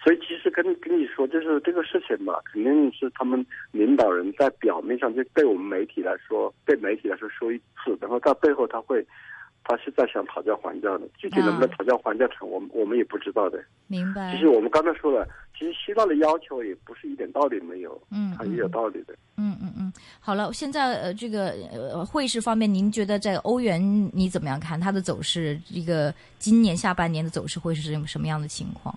[0.06, 9.04] 所以其实跟跟你说，就是这个事情嘛，肯定是他们领导人在表面上就对我们媒体来说，对媒体来说说一次，然后到背后他会，
[9.64, 11.08] 他是在想讨价还价的。
[11.18, 13.60] 具体能不能讨价还价成，我们我们也不知道的。
[13.88, 14.32] 明白。
[14.32, 15.26] 其实我们刚才说了，
[15.58, 19.14] 其实希腊的要求也不是一点道理没有，嗯，它也有道理的。
[19.36, 23.82] 嗯嗯嗯，好了，现在呃，这个呃汇市方面，您觉得在欧元
[24.14, 25.60] 你怎么样看它的走势？
[25.74, 28.94] 这个今年下半年的走势会是什么样的情况？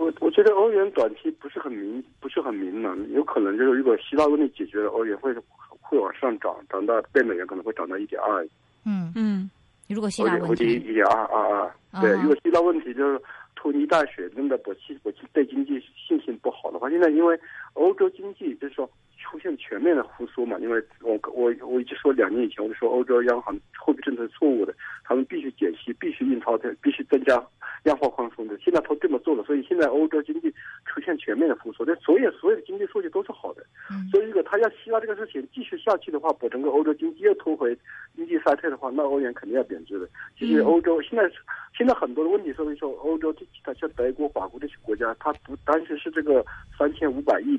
[0.00, 5.30] 我我觉得欧元短期不是很明，不是很明朗，有可能就是如果希腊问题解决了，欧元会
[5.78, 8.42] 会往上涨，涨到对美元可能会涨到一点二。
[8.86, 9.50] 嗯嗯，
[9.90, 13.20] 如果希腊问题一点二二二，对，如果希腊问题就是
[13.54, 17.38] 突尼大选，真的不气不气对经济信心不好的话，现在因为
[17.74, 18.90] 欧洲经济就是说
[19.22, 27.42] 出现全面的复苏嘛，因为我我我一直说两年以前我就说欧洲央行货币政策是错误的，他们必须减息，必须印钞票，必须增加。
[27.82, 30.50] 量化宽松的，现在他这么做了，所以现在欧洲经济
[30.84, 33.64] 出现全面的复苏，这所有所有的经济数据都是好的。
[34.10, 37.74] 所以如果他要希望这个事情继续下去的话，把整个欧洲经济又拖回
[38.14, 40.06] 经济衰退的话，那欧元肯定要贬值的。
[40.38, 41.30] 其实欧洲现在
[41.74, 46.44] 现在很多的问题，说说欧洲这其他像德国、法国这些国家，它不单纯是这个
[46.78, 47.56] 三千五百亿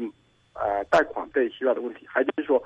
[0.54, 2.62] 呃贷款对希腊的问题，还就是说，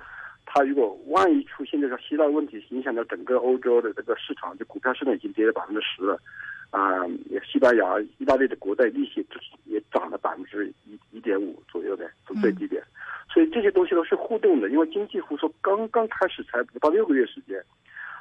[0.46, 6.20] 它如果万一出现这个希腊问题，影响到整个欧洲的这个市场，就股票市场已经跌了百分之十了。
[6.72, 7.06] 啊，
[7.50, 12.84] 西班牙、意大利的国债利息就是也涨了百分之一一点五左右的，从最低点。
[13.32, 17.64] 所以这些东西都是互动的，因为经济复苏刚刚开始，才不到六个月时间。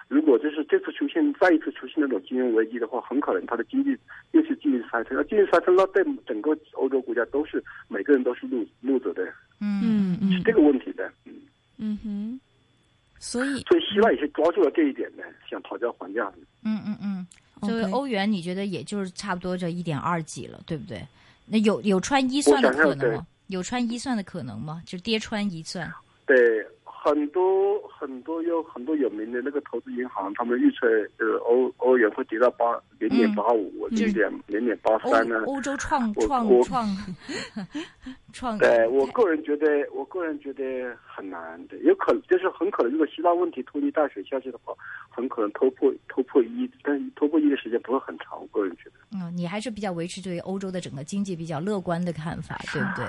[0.06, 3.96] 如果就是这次出现再一次出现那种金融危机的话，很可能它的经济
[4.32, 5.16] 又是进入衰退。
[5.16, 9.26] 那进入衰退，那对整个欧洲国家都是每个人都是路路者的。
[9.60, 11.10] 嗯嗯，是这个问题的。
[11.24, 11.34] 嗯
[11.78, 12.40] 嗯哼，
[13.18, 16.32] 所以所以希腊也是抓住了这一点的，想讨价还价。
[16.62, 17.26] 嗯嗯嗯。
[17.62, 21.02] 作为欧元，你觉得也就是差不多这一点二几了，对不对？
[21.46, 23.26] 那有有穿一算的可能吗？
[23.46, 24.82] 有穿一算的可能吗？
[24.84, 25.90] 就跌穿一算？
[26.26, 26.36] 对，
[27.04, 30.86] 很多很多有很多有名的那个投资银行，他们预测
[31.18, 32.64] 呃欧欧元会跌到八
[32.98, 35.42] 零点八五，零点零点八三呢。
[35.44, 36.86] 欧洲创创创
[38.32, 38.56] 创。
[38.58, 44.72] 对我个人觉得，我个人觉得很难的，有可能就是很可能，如果希腊问题拖泥带水下去的话，
[45.10, 48.40] 很可能突破突破一，但是突破一的时间不会很长。
[48.40, 48.92] 我个人觉得。
[49.12, 53.04] 嗯，你还是比较维持对欧洲的整个经济比较乐观的看法，对不对？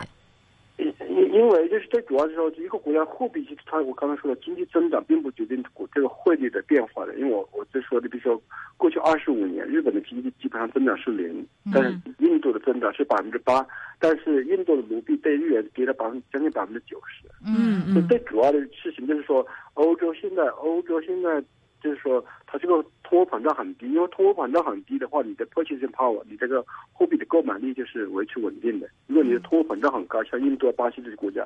[1.36, 5.62] 因为就是最主要是说，一个国家货币，它我刚才说的经济增长并不决定
[5.94, 7.14] 这个汇率的变化的。
[7.16, 8.42] 因为我我在说的，比如说
[8.78, 13.68] 过去二十五年，日本的经济基本上增长是零，但是印度的增长是百分之八，
[14.00, 17.28] 但是印度的卢币对日元跌了百分将近百分之九十。
[17.46, 18.08] 嗯嗯。
[18.08, 21.44] 最主要的事情就是说，欧洲现在欧洲现在
[21.82, 28.90] 就是说，它这个通货膨胀很低，因为通货膨胀很低的话，你的 purchasing power，你这个货币的购买力就是维持稳定的。
[29.08, 31.46] 如果你的通货膨胀很高，像印度、巴西这些国家，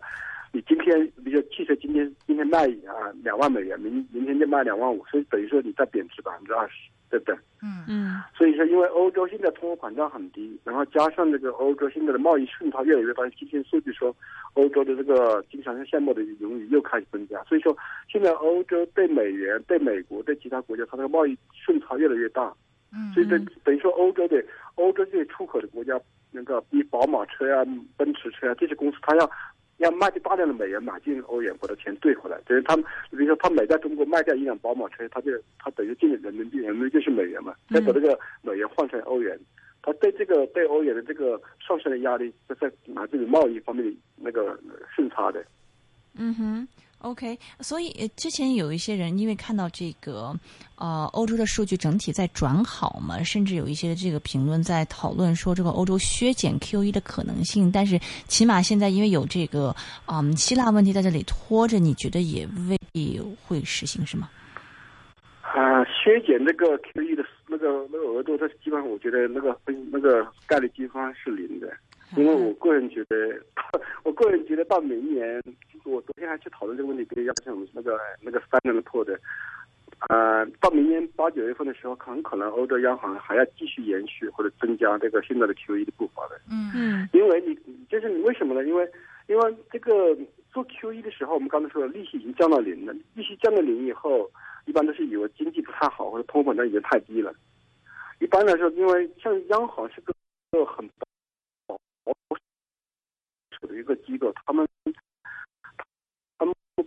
[0.51, 7.35] 你今天比如说汽车今天今天卖啊两万美元，明明天就卖两万五，所以等于说你在贬值百分之二十，对不对？
[7.61, 8.21] 嗯嗯。
[8.37, 14.15] 所以说，因为欧洲现在通货膨胀很低，然后加上这个欧洲现在的贸易顺差越来越大，今天数据说，
[14.53, 17.75] 欧洲的这个经常性项目的盈余又开始增加，所以说
[18.07, 22.53] 现在欧洲对美元、对美国、对其他国家，它这个贸易顺差越来越大。
[22.93, 23.11] 嗯。
[23.13, 24.43] 所以等等于说，欧洲的
[24.75, 25.99] 欧洲这些出口的国家，
[26.31, 27.65] 那个比宝马车呀、
[27.97, 29.29] 奔驰车啊这些公司，它要
[29.79, 32.39] 要卖掉大量的美元买进欧元，把它钱兑回来。
[32.45, 39.39] 等于他们，比如说他每在中国卖掉一辆宝马车，他就他等于进了人民币，人民币就是美元嘛，再把这个美元换成欧元。
[39.81, 44.59] 他对这个对欧元的这个上升的压力，是在拿这个贸易方面的那个
[44.93, 45.43] 顺差的。
[46.15, 46.67] 嗯哼
[46.99, 50.33] ，OK，所以之前有一些人因为看到这个
[50.75, 64.29] 呃欧洲的数据整体在转好嘛，甚至有一些这个评论在讨论说这个欧洲削减 QE 的可能性，但是起码现在因为有这个嗯希腊问题在这里拖着，你觉得也未必会实行是吗？
[65.41, 71.67] 啊，削减那个 QE 的那个那个额度，它基本上我觉得那个分那个概率基本上是零的，
[72.17, 73.39] 因为我个人觉得，
[74.03, 75.41] 我个人觉得到明年，
[75.85, 79.19] 我昨天还去讨论这个问题，跟邀请我们那个那个 Standard Poor 的，
[80.09, 86.39] 呃，到明年八九月份的时候，很可能欧洲央行还要继续延续或者增加这个现在的 QE 的步伐的。
[86.51, 87.57] 嗯嗯，因为你
[87.89, 88.63] 就是你为什么呢？
[88.67, 88.89] 因为
[89.27, 90.17] 因为这个
[90.51, 94.29] 做 QE 的时候，我们刚才说利息已经降到零了，利息降到零以后。
[94.65, 97.33] 一般都是以为经济不太好，或者通货膨胀已经太低了。
[98.19, 100.13] 一般来说，因为像央行是个
[100.63, 100.87] 很
[102.27, 102.37] 保
[103.59, 104.67] 守的一个机构，他们
[106.37, 106.83] 他们不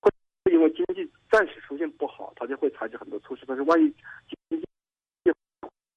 [0.00, 3.44] 会因为经济暂时出现不好，他就会采取很多措施。
[3.46, 3.88] 但是万一
[4.50, 4.64] 经济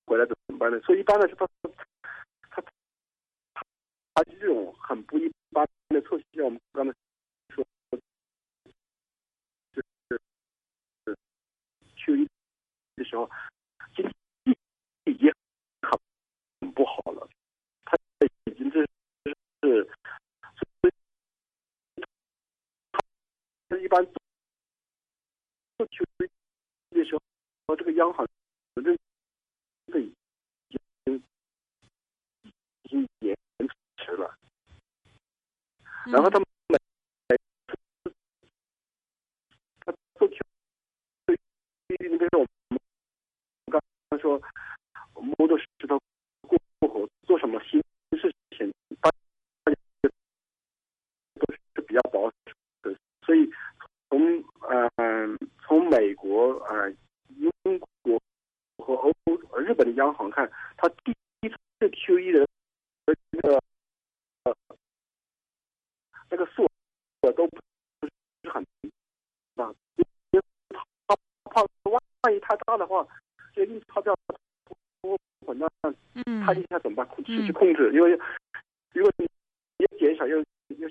[0.06, 0.80] 回来怎么办呢？
[0.82, 1.50] 所以一般来说，
[2.50, 2.64] 他他
[4.14, 6.94] 他这种很不一般的措施，像我们刚才
[7.50, 7.66] 说，
[9.74, 11.18] 就是
[11.98, 12.28] QE
[12.96, 13.30] 的时候，
[13.96, 14.10] 经
[14.46, 14.58] 济
[15.12, 15.30] 已经
[15.82, 16.00] 很
[16.62, 17.27] 很不好了，
[18.58, 18.82] 经这
[19.62, 19.88] 是，
[23.70, 26.30] 他一般做 QE
[26.90, 27.16] 的时
[27.68, 28.28] 候，这个央行
[28.76, 28.98] 认
[29.92, 30.16] 这已
[31.06, 31.16] 经
[32.84, 33.38] 已经延
[33.98, 34.36] 迟了。
[36.12, 36.78] 然后他们每
[37.28, 37.38] 每
[39.82, 40.42] 他做去
[41.26, 41.38] 对，
[41.88, 42.80] 你比如说我们
[43.68, 44.42] 刚刚说
[45.14, 46.02] 摸着石头
[46.42, 46.58] 过
[46.90, 47.80] 河，做什么新
[51.98, 52.34] 较保守
[52.84, 53.50] 的，所以
[54.10, 54.90] 从呃
[55.66, 56.90] 从美国呃
[57.38, 57.52] 英
[58.02, 58.22] 国
[58.78, 59.12] 和欧
[59.60, 62.48] 日本的央行看，它第一次 QE 的
[63.32, 63.60] 那个。
[66.30, 66.70] 那个数
[67.22, 67.58] 额都不
[68.02, 68.62] 是很
[69.56, 70.42] 啊，因为
[71.08, 73.08] 它怕万一太大的话，
[73.54, 74.14] 这个印钞票
[75.02, 75.72] 多混乱，
[76.26, 77.08] 嗯他一下怎么办？
[77.26, 78.20] 失去控制，因为
[78.92, 79.26] 如果你
[79.78, 80.90] 又减少又又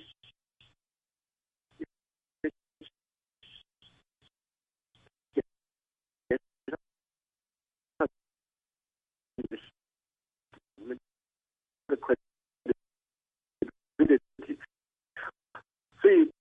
[16.01, 16.31] 所以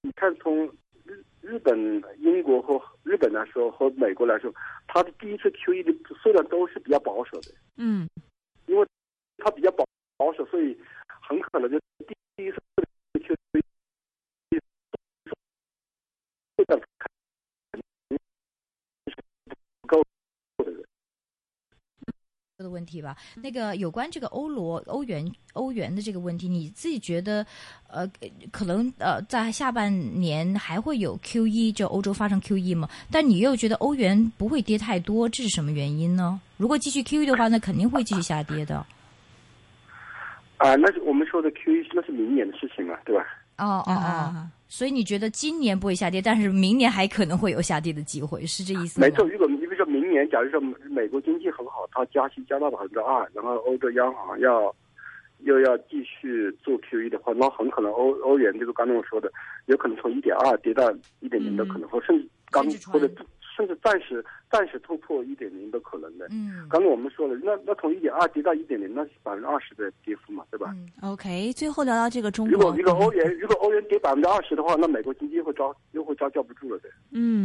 [0.00, 0.66] 你看，从
[1.04, 4.52] 日日本、英国和日本来说，和美国来说，
[4.86, 8.08] 它的第一次 QE 的数量都是比较保守的，嗯。
[8.66, 8.86] 因为
[9.36, 9.84] 它比较保
[10.16, 10.78] 保守，所以
[11.20, 12.56] 很可能就第第一次
[13.14, 13.60] QE
[16.56, 16.80] 会的
[19.80, 20.02] 不够
[20.58, 20.72] 的。
[22.64, 23.16] 的问题吧。
[23.36, 27.46] 那个有关这个欧罗、欧元、欧元的这个问题，你自己觉得，
[27.88, 28.10] 呃，
[28.50, 32.88] 可能呃，在下半年还会有 QE，就欧洲发生 QE 吗？
[33.10, 36.40] 但你又觉得欧元不会跌太多，这是什么原因呢？
[36.56, 38.84] 如果继续 QE 的话，那肯定会继续下跌的。
[40.56, 43.24] 啊，那是我们说的 QE，那是明年的事情嘛，对吧？
[43.58, 49.06] 哦哦哦，啊所以你觉得今年不会下跌，但是明年还可能会有下跌的机会，是这意思吗？
[49.06, 49.46] 没错，如果
[50.14, 54.74] 年，假如说美国经济很好，它加息加到百分之二，然后欧洲央行要
[55.40, 59.30] 又要继续做 QE 的话，那很可能欧欧元就是刚才我说的，
[59.66, 63.10] 有可能从一点二跌到一点零的可能，或甚至刚或者
[63.56, 66.26] 甚至暂时暂时突破一点零都可能的。
[66.32, 70.74] 嗯刚才我们说了，那那从一点二跌到一点零，那是百分之二十的跌幅嘛，对吧？
[70.74, 76.88] 嗯 OK，最后聊聊这个中如国果如果欧元如果欧元跌百分之二十的话，那美国经济会招又会招架不住了的。
[77.12, 77.43] 嗯，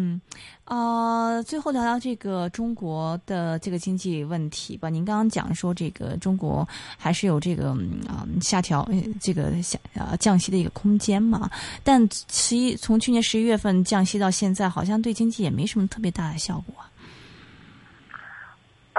[0.69, 4.87] 呃，最后聊聊这个中国的这个经济问题吧。
[4.87, 7.69] 您刚刚讲说这个中国还是有这个
[8.07, 11.49] 啊、嗯下调呃这个下呃降息的一个空间嘛，
[11.83, 16.85] 但十一从去年十一月份降息到现在，好像对经济也没什么特别大的效果啊。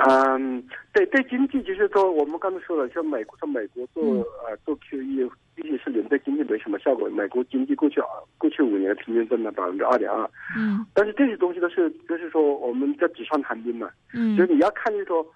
[0.09, 0.61] 嗯，
[0.93, 7.09] 对对，经济就是说，我们刚才说了，像美国像美国做、嗯呃做 QE，毕竟是零对经济没什么效果。
[7.11, 8.07] 美国经济过去啊
[8.39, 10.25] 过去五年平均增长百分之二点二，
[10.57, 10.85] 嗯。
[10.95, 14.37] 但是这些东西都是就是说我们在纸上谈兵嘛，嗯。
[14.37, 15.27] 就是你要看就是说，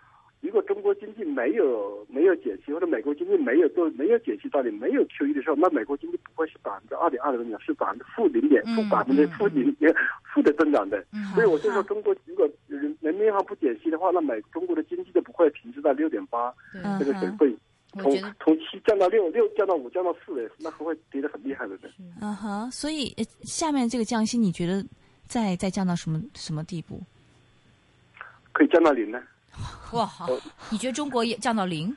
[0.40, 9.28] 如果中国经济没有没有减息，或者美国经济没有做没有减息到底没有 QE 的时候，那美国经济不会是百分之二点二的增长，是百分之负零点嗯负百分之嗯。
[9.30, 9.94] 负零点
[10.32, 11.04] 负的增长的。
[11.12, 11.24] 嗯。
[11.34, 16.98] 所以我就说，中国如果人人民银行不减息的话，那美中国的经济就不会停滞在六点八嗯。
[16.98, 17.54] 这个水位，
[18.02, 21.78] 从从七降到六，六降到五，降到四的，那还会跌得很厉害的。
[22.20, 24.85] 嗯哼，所以呃下面这个降息，你觉得
[25.24, 27.00] 再再降到什么什么地步？
[28.52, 29.20] 可以降到零呢，
[29.92, 30.28] 哇，好
[30.70, 31.96] 你觉得中国也降到零？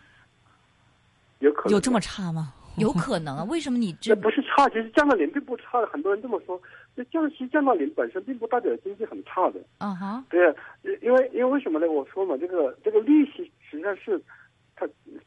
[1.39, 2.53] 有可能有这么差吗？
[2.77, 3.43] 有可能啊？
[3.45, 5.83] 为什么你这这不是差，其实降到零并不差。
[5.87, 6.61] 很多人这么说，
[6.95, 9.59] 这降息降到零本身并不代表经济很差的。
[9.79, 10.23] 啊哈？
[10.29, 10.55] 对，
[11.01, 11.87] 因为因为为什么呢？
[11.87, 14.25] 我说嘛，这个这个利息实际上是它，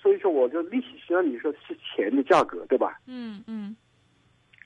[0.00, 2.98] 所以说我就利息实际上你说是钱的价格，对吧？
[3.06, 3.76] 嗯嗯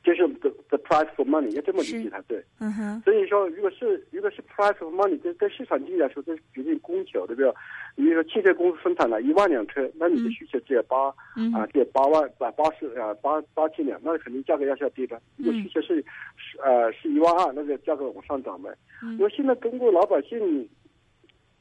[0.05, 2.45] 就是 the the price for money，要这么理解才对。
[2.59, 7.51] 嗯哼所以说，如果是如果是 price for money，对对市场经济来说，这是决定供求，对不对？
[7.97, 15.19] 你比如说汽车公司生产了一万辆车，那你的需求只有八、嗯啊，只有八万百八十啊八八千辆，那肯定价格要是要跌的。
[15.39, 16.05] 如果需求是
[16.37, 18.69] 是呃是一万二，那个价格往上涨呗。
[19.03, 20.69] 嗯因为现在中国老百姓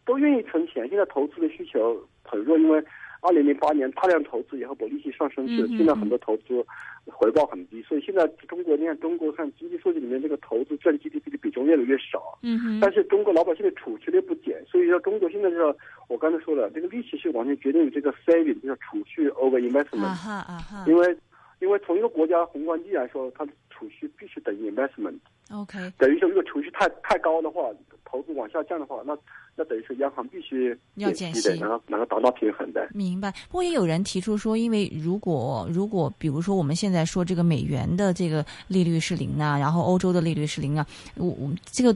[0.06, 2.84] 都愿意存钱，现在投资的需求很弱，因为
[3.24, 6.64] 二零零八年大量投资以后把利息上升去了，现在很多投资
[7.06, 12.38] 回报很低，所以现在中国你看中国看经济数据里面这个投资占 GDP 的比重越来越少。
[12.42, 15.76] 嗯哼，但是中国老百姓的储蓄率不减，所以说中国现在这个，
[16.10, 20.84] 我刚才说了，这个利息是完全决定于这个 saving，就是储蓄 over 啊 investment，、哈啊哈。
[20.86, 21.18] 因为
[21.62, 27.64] 因为从一个国家宏观经济来说，它的储蓄必须等于 investment，，OK，等于说如果储蓄太太高的话，
[28.06, 29.18] 投资往下降的话，那
[29.56, 32.88] 那等于说央行必须要减息息的，然后然后达到平衡的。
[32.94, 33.32] 明白。
[33.50, 41.96] 不过也有人提出说，因为如果如果比如说我们现在说这个美元的这个利率是零啊，然后欧洲的利率是零啊，我我这个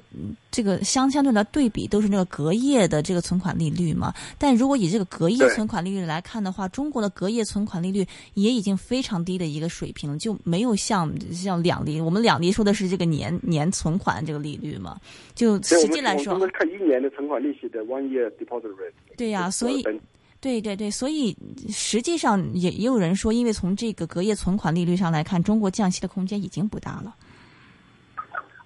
[0.49, 4.13] 这个相相对来对比都是那个隔夜的这个存款利率嘛。
[4.39, 14.97] 但如果以这个隔夜存款利率来看的话，中国的隔夜存款利率也已经非常低的一个水平了，就没有像像两厘，我们两厘说的是这个年年存款这个利率嘛，
[15.35, 18.93] 就实际来说我们，看一年的存款利息的 one year deposit rate。
[19.15, 19.83] 对呀、所以
[20.39, 21.35] 对对对，所以
[21.67, 27.15] 实际上也也有人说，因为从这个隔夜存款利率上来看，中国降息的空间已经不大了。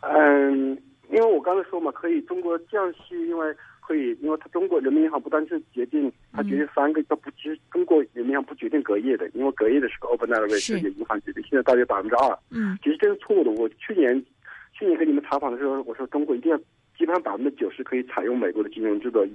[0.01, 0.77] 嗯，
[1.09, 3.55] 因为我刚才说嘛，可以中国降息，因为
[3.91, 12.39] 可以，因为它中国人民银行不单是决定，它决定三个，它不，其实中国人民银行不决定隔夜的，因为隔夜的是个 overnight rate，是是由银行决定，现在大约百分之二。
[12.51, 13.51] 嗯其实这是错误的。
[13.51, 14.23] 我去年
[14.71, 16.57] 去年跟你们采访的时候，我说中国一定要
[16.97, 19.25] 基本上百分之九十可以采用美国的金融制度，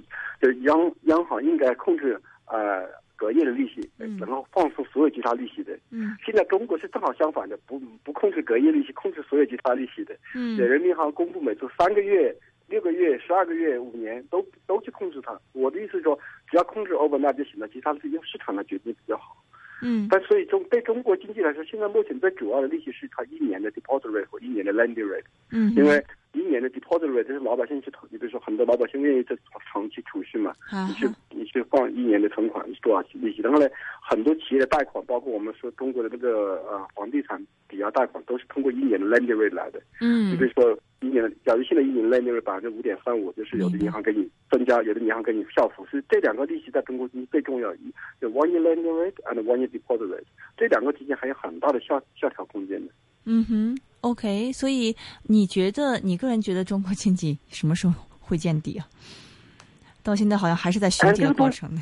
[0.41, 2.83] 就是央央行应该控制呃
[3.15, 5.77] 隔夜的利息，嗯然后放出所有其他利息的。
[5.91, 10.17] 嗯现在中国是正好相反的，不不控制隔夜利息，控制所有其他利息的。
[10.33, 12.35] 嗯人民银行公布每周三个月、
[12.67, 15.39] 六个月、十二个月、五年都都去控制它。
[15.53, 16.17] 我的意思是说，
[16.49, 19.35] 只要控制 overnight 就行了，其他的是由市场来决定比较好。
[19.79, 26.03] 嗯但所以中对中国经济来说，现在目前最主要的利息是它一年的 deposit rate 和一年的 lending rate，嗯，因为
[26.33, 29.37] 一年的 deposit rate 就是老百姓去投，你比如说很多老百姓愿意在
[29.71, 33.43] 长期储蓄嘛，啊你去你去放一年的存款是多少利息？
[33.43, 33.69] 然后呢，
[34.01, 37.39] 很多企业的贷款，包括我们说中国的那个呃房地产
[37.69, 39.79] 抵押贷款，都是通过一年的 lending rate 来的。
[40.01, 50.23] 嗯你比嗯如说一年的，假如现在一年 lending rate 百分之五点三五，就是有的银行给你增加，有的银行给你校服，是这两个利息在中国经济最重要，一就 one year lending rate and one year deposit rate，
[50.57, 52.91] 这两个之间还有很大的下下调空间的。
[53.25, 58.85] 嗯哼，OK，所以你觉得你个人觉得中国经济什么时候会见底啊？
[60.03, 61.81] 到现在好像还是在寻底的过程呢。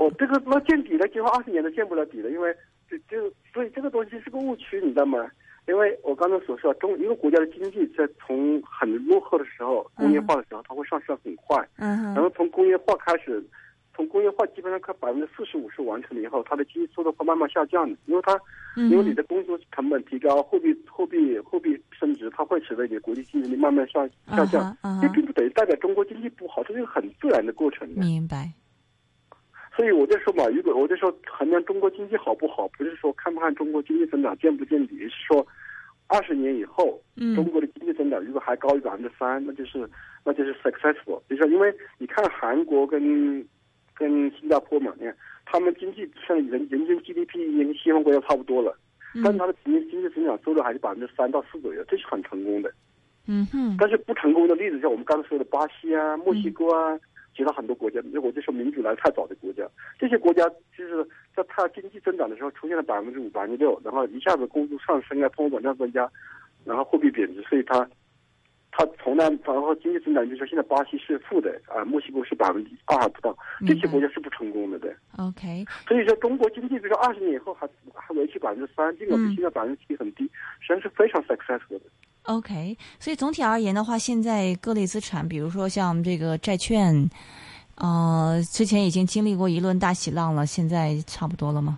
[0.00, 2.52] 哦，这个那见底了，今后二十年都见不了底了，因为
[2.88, 5.30] 这就所以这个东西是个误区，你知道吗？
[5.70, 13.40] 因为我刚才所说，中一个国家的经济在从很落后的时候，工业化的时候，它会上升很快，嗯然后从工业化开始，
[13.94, 18.36] 从工业化基本上快百分之四十五是完成了以后，它的经济速度会慢慢下降的，因为它
[18.76, 24.98] 嗯因为你的工作成本提高，货币货币货币升值，它会使得你的国际竞争力慢慢下下降啊。
[25.00, 28.00] 这并不等于代表中国经济不好，这是一个很自然的过程的。
[28.00, 28.50] 明白。
[29.80, 35.46] 所以我就说嘛，如果我就说衡量中国经济好不好，不是说看不看中国经济增长见不见底，是说
[36.06, 39.88] 二十年以后，嗯中国的经济增长如果还高于百分之三，那就是
[40.22, 41.18] 那就是 successful。
[41.26, 43.42] 比如说，因为你看韩国跟
[43.94, 45.16] 跟新加坡嘛，你看
[45.46, 48.76] 他们经济像人人均 GDP 已经跟西方国家差不多了，
[49.14, 52.70] 嗯但是它的平均经济增长速度还是百分之三到四左右，这是很成功的。
[53.26, 56.98] 嗯哼，但是不成功的例子，像我们刚才说的巴西啊、墨西哥啊，
[57.40, 59.66] 其他很多国家，我就说民主来太早的国家，
[59.98, 61.02] 这些国家就是
[61.34, 66.06] 在它经济增长的时候出现了百分之五、百分之六，然后一下子工资上升啊，通货膨胀增加，
[66.66, 67.88] 然后货币贬值，所以它
[68.70, 73.34] 它从来然后经济增长，就是说现在巴西是负的啊，墨西哥是百分之二还不到，
[73.66, 74.94] 这些国家是不成功的，对。
[75.16, 80.24] OK，所以说中国经济，比如说二十年以后还还维持百分之三，尽管比现在百分之七很低，
[80.60, 81.86] 实际上是非常 successful 的。
[82.30, 87.10] OK，所以总体而言的话，现在各类资产，比如说像这个债券，
[87.74, 91.76] 呃，之前已经经历过一轮大洗浪了，现在差不多了吗？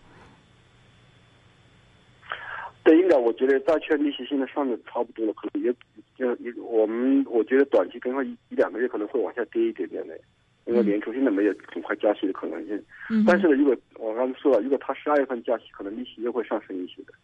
[2.85, 5.73] 对，应该我觉得债券利息现在上的差不多了，可能也
[6.19, 10.21] 就也我们我觉得短期跟后一一两个月可能会往下跌一点点的，
[10.67, 12.77] 因为年初现在没有很快加息的可能性。
[13.09, 17.15] 嗯，但是呢，如果我刚才说了，如果它十二月份加息，可能利息又会上升一些的，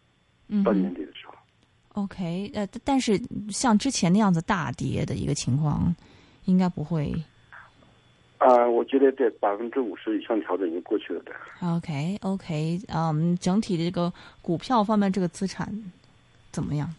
[0.47, 1.35] 嗯到年底的时候。
[1.93, 3.19] ，OK，呃，但是
[3.49, 5.93] 像之前那样子大跌的一个情况，
[6.45, 7.13] 应该不会。
[8.37, 11.31] 啊、我觉得这百分之五十以上调整已经过去了的。
[11.61, 14.11] OK OK，嗯，整体的这个
[14.41, 15.67] 股票方面，这个资产
[16.49, 16.89] 怎么样？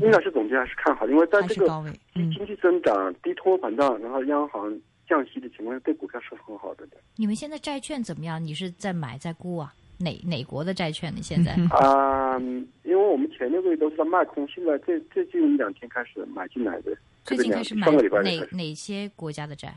[0.00, 6.96] 应该是总结还是看好，因为在这个还是高位，嗯经济增长、低通货膨胀，然后央行降息的情况下，对股票是很好的的。
[7.16, 8.42] 你们现在债券怎么样？
[8.42, 9.74] 你是在买在估啊？
[9.98, 11.12] 哪哪国的债券？
[11.14, 11.54] 你现在？
[11.56, 12.40] 嗯啊、
[12.88, 16.96] 因为我们前六个月都是在卖空，现在最最近一两天开始买进来的。
[17.22, 18.56] 最近开始买个两上个礼拜开始。
[18.56, 19.74] 哪哪些国家的债？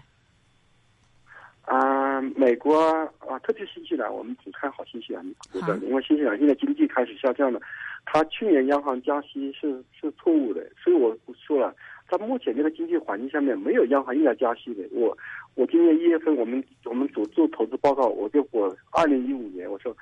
[1.64, 7.60] 啊、嗯，美国啊，啊特别是新西兰，我们挺看好新西兰国家好的，因为新西兰现在经济开始下降了。
[8.06, 11.76] 它去年央行加息是是错误的，所以我我说了，
[12.10, 14.84] 在目前这个经济环境下面，没有央行应该加息的。
[14.92, 15.16] 我
[15.56, 19.96] 我今年一月份我们我们组做投资报告，我就我二零一五年我说，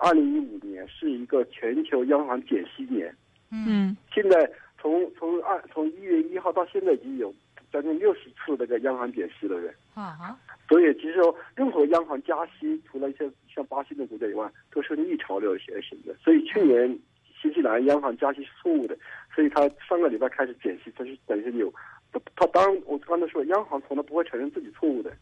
[0.00, 3.14] 二零一五年是一个全球央行减息年。
[3.50, 7.34] 嗯现在从从二从一月一号到现在已经有
[7.72, 9.74] 将近六十次那个央行减息了人。
[9.94, 10.38] 啊哈，
[10.68, 16.14] 所以其实说，任何央行加息，除了一些像巴西的国家以外，都是逆潮流而行的。
[16.22, 16.98] 所以去年
[17.40, 18.96] 新西兰央行加息是错误的，
[19.34, 21.72] 所以他上个礼拜开始减息，它是等于有，
[22.12, 25.12] 他他当然我刚才说，央行从来不会承认自己错误的。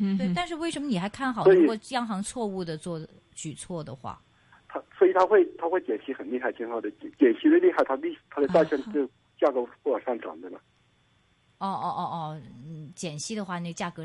[0.00, 1.44] 嗯对，但是为什么你还看好？
[1.50, 3.00] 如果央行错误的做
[3.34, 4.20] 举措的话，
[4.68, 9.06] 他所以他会他会减息很厉害，挺好的，减减息的厉害，他利它的债券就
[9.38, 10.58] 价格会往上涨的了。
[11.58, 14.04] 哦哦哦哦，嗯，减息的话，那价格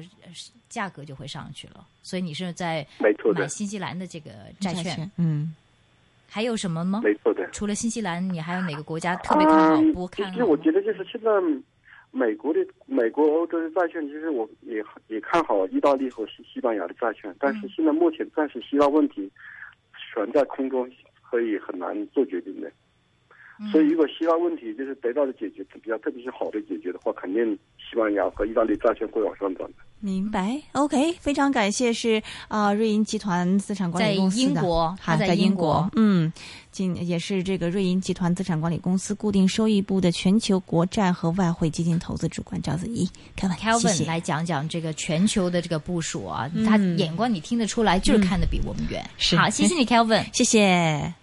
[0.69, 1.87] 价格就会上去了。
[2.03, 5.55] 所以你是在没错买新西兰的这个债券，嗯
[6.29, 7.01] 还有什么吗？
[7.03, 7.49] 没错的。
[7.51, 9.81] 除了新西兰，你还有哪个国家特别看好？
[9.81, 10.31] 嗯不看好？
[10.33, 11.31] 其实我觉得就是现在
[12.11, 19.29] 美国的美国、欧洲的债券，其实我也也看好意大利和西西班牙的债券，但嗯是现在目前暂时希腊问题
[20.13, 20.89] 悬在空中，
[21.29, 22.67] 所以很难做决定的。
[23.59, 29.86] 嗯所以，如果希腊问题就是得到的解决比较，特别是好的解决的话，肯定西班牙和意大利债券会往上涨的。
[29.99, 36.31] 明白，OK，非常感谢是啊、瑞银集团资产管理公司的英国，他好，在英国，嗯，
[36.71, 44.05] 今也是这个瑞银集团资产管理公司固定收益部的全球国债和外汇基金投资主管赵子怡，开玩谢 Kelvin 谢。
[44.05, 49.03] 来讲讲这个全球的这个部署啊，嗯他眼光你听得出来，就是看得比我们远。
[49.17, 50.23] 是好，谢谢你，Kelvin。
[50.31, 51.13] 谢谢。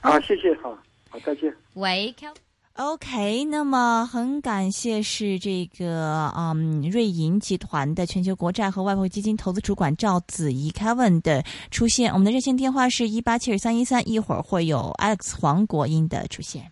[0.00, 0.70] 好，谢谢，好，
[1.10, 1.54] 好，再见。
[1.74, 2.45] 喂，Kelvin。
[2.76, 12.12] OK，那么很感谢是这个嗯瑞银集团的全球国债和外汇基金投资主管赵子怡 Kevin 的出现。
[12.12, 16.70] 我们的热线电话是一八七二三一三，一会儿会有 Alex 黄国英的出现。